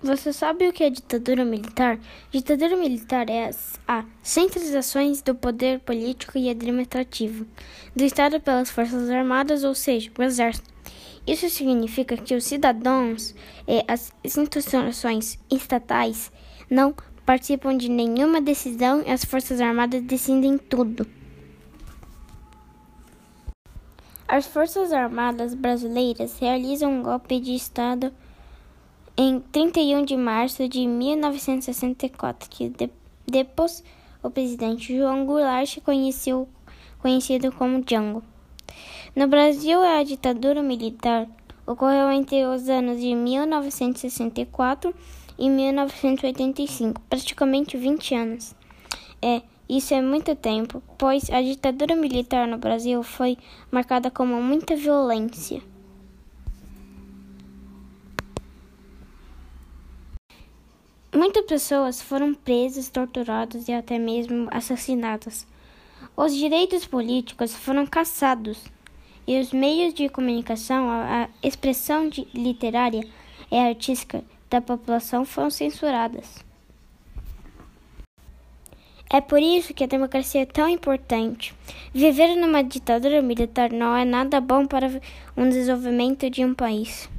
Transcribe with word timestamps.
Você 0.00 0.32
sabe 0.32 0.68
o 0.68 0.72
que 0.72 0.84
é 0.84 0.90
ditadura 0.90 1.44
militar? 1.44 1.98
Ditadura 2.30 2.76
militar 2.76 3.28
é 3.28 3.50
a 3.86 4.04
centralização 4.22 5.02
do 5.24 5.34
poder 5.34 5.80
político 5.80 6.38
e 6.38 6.48
administrativo 6.48 7.44
do 7.96 8.04
Estado 8.04 8.40
pelas 8.40 8.70
Forças 8.70 9.10
Armadas, 9.10 9.64
ou 9.64 9.74
seja, 9.74 10.08
o 10.16 10.22
Exército. 10.22 10.70
Isso 11.26 11.50
significa 11.50 12.16
que 12.16 12.32
os 12.32 12.44
cidadãos 12.44 13.34
e 13.66 13.84
as 13.88 14.12
instituições 14.24 15.36
estatais 15.50 16.30
não 16.70 16.94
participam 17.26 17.76
de 17.76 17.88
nenhuma 17.88 18.40
decisão 18.40 19.02
e 19.04 19.10
as 19.10 19.24
Forças 19.24 19.60
Armadas 19.60 20.00
decidem 20.04 20.58
tudo. 20.58 21.04
As 24.28 24.46
Forças 24.46 24.92
Armadas 24.92 25.54
brasileiras 25.54 26.38
realizam 26.38 27.00
um 27.00 27.02
golpe 27.02 27.40
de 27.40 27.52
Estado 27.52 28.14
em 29.20 29.40
31 29.40 30.04
de 30.04 30.16
março 30.16 30.68
de 30.68 30.86
1964, 30.86 32.48
que 32.48 32.68
de, 32.68 32.88
depois 33.26 33.82
o 34.22 34.30
presidente 34.30 34.96
João 34.96 35.26
Goulart 35.26 35.80
conheceu, 35.80 36.48
conhecido 37.00 37.50
como 37.50 37.82
Django. 37.82 38.22
No 39.16 39.26
Brasil, 39.26 39.82
a 39.82 40.04
ditadura 40.04 40.62
militar 40.62 41.26
ocorreu 41.66 42.12
entre 42.12 42.44
os 42.46 42.68
anos 42.68 43.00
de 43.00 43.12
1964 43.12 44.94
e 45.36 45.50
1985, 45.50 47.00
praticamente 47.10 47.76
20 47.76 48.14
anos. 48.14 48.54
É, 49.20 49.42
isso 49.68 49.94
é 49.94 50.00
muito 50.00 50.36
tempo, 50.36 50.80
pois 50.96 51.28
a 51.28 51.42
ditadura 51.42 51.96
militar 51.96 52.46
no 52.46 52.56
Brasil 52.56 53.02
foi 53.02 53.36
marcada 53.68 54.12
como 54.12 54.40
muita 54.40 54.76
violência. 54.76 55.60
Muitas 61.18 61.46
pessoas 61.46 62.00
foram 62.00 62.32
presas, 62.32 62.88
torturadas 62.90 63.66
e 63.66 63.72
até 63.72 63.98
mesmo 63.98 64.46
assassinadas. 64.52 65.48
Os 66.16 66.32
direitos 66.32 66.86
políticos 66.86 67.56
foram 67.56 67.84
cassados 67.84 68.62
e 69.26 69.40
os 69.40 69.52
meios 69.52 69.92
de 69.94 70.08
comunicação, 70.08 70.88
a 70.88 71.28
expressão 71.42 72.08
literária 72.32 73.04
e 73.50 73.56
artística 73.56 74.22
da 74.48 74.60
população 74.60 75.24
foram 75.24 75.50
censuradas. 75.50 76.36
É 79.10 79.20
por 79.20 79.42
isso 79.42 79.74
que 79.74 79.82
a 79.82 79.88
democracia 79.88 80.42
é 80.42 80.46
tão 80.46 80.68
importante. 80.68 81.52
Viver 81.92 82.36
numa 82.36 82.62
ditadura 82.62 83.20
militar 83.20 83.72
não 83.72 83.96
é 83.96 84.04
nada 84.04 84.40
bom 84.40 84.64
para 84.66 84.86
o 85.36 85.44
desenvolvimento 85.46 86.30
de 86.30 86.44
um 86.44 86.54
país. 86.54 87.10